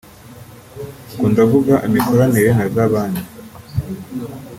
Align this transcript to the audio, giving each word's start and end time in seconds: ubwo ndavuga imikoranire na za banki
ubwo 1.11 1.25
ndavuga 1.33 1.73
imikoranire 1.87 2.49
na 2.57 2.65
za 2.73 2.85
banki 2.91 3.25